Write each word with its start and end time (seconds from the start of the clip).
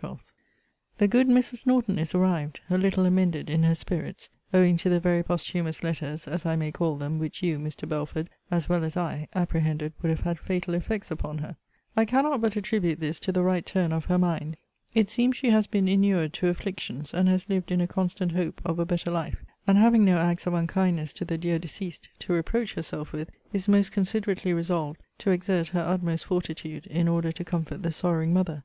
12. 0.00 0.32
The 0.96 1.06
good 1.08 1.28
Mrs. 1.28 1.66
Norton 1.66 1.98
is 1.98 2.14
arrived, 2.14 2.60
a 2.70 2.78
little 2.78 3.04
amended 3.04 3.50
in 3.50 3.64
her 3.64 3.74
spirits; 3.74 4.30
owing 4.50 4.78
to 4.78 4.88
the 4.88 4.98
very 4.98 5.22
posthumous 5.22 5.82
letters, 5.84 6.26
as 6.26 6.46
I 6.46 6.56
may 6.56 6.72
call 6.72 6.96
them, 6.96 7.18
which 7.18 7.42
you, 7.42 7.58
Mr. 7.58 7.86
Belford, 7.86 8.30
as 8.50 8.66
well 8.66 8.82
as 8.82 8.96
I, 8.96 9.28
apprehended 9.34 9.92
would 10.00 10.08
have 10.08 10.22
had 10.22 10.38
fatal 10.38 10.72
effects 10.72 11.10
upon 11.10 11.36
her. 11.40 11.54
I 11.98 12.06
cannot 12.06 12.40
but 12.40 12.56
attribute 12.56 12.98
this 13.00 13.18
to 13.20 13.30
the 13.30 13.42
right 13.42 13.66
turn 13.66 13.92
of 13.92 14.06
her 14.06 14.16
mind. 14.16 14.56
It 14.94 15.10
seems 15.10 15.36
she 15.36 15.50
has 15.50 15.66
been 15.66 15.86
inured 15.86 16.32
to 16.32 16.48
afflictions; 16.48 17.12
and 17.12 17.28
has 17.28 17.50
lived 17.50 17.70
in 17.70 17.82
a 17.82 17.86
constant 17.86 18.32
hope 18.32 18.62
of 18.64 18.78
a 18.78 18.86
better 18.86 19.10
life; 19.10 19.44
and, 19.66 19.76
having 19.76 20.06
no 20.06 20.16
acts 20.16 20.46
of 20.46 20.54
unkindness 20.54 21.12
to 21.12 21.26
the 21.26 21.36
dear 21.36 21.58
deceased 21.58 22.08
to 22.20 22.32
reproach 22.32 22.72
herself 22.72 23.12
with, 23.12 23.28
is 23.52 23.68
most 23.68 23.92
considerately 23.92 24.54
resolved 24.54 25.02
to 25.18 25.30
exert 25.30 25.68
her 25.68 25.80
utmost 25.82 26.24
fortitude 26.24 26.86
in 26.86 27.06
order 27.06 27.30
to 27.30 27.44
comfort 27.44 27.82
the 27.82 27.92
sorrowing 27.92 28.32
mother. 28.32 28.64